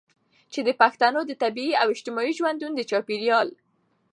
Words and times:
چې 0.53 0.59
د 0.67 0.69
پښتنو 0.81 1.19
د 1.27 1.31
طبیعي 1.43 1.73
او 1.81 1.87
اجتماعي 1.93 2.31
ژوندون 2.39 2.71
د 2.75 2.81
چاپیریال 2.89 3.47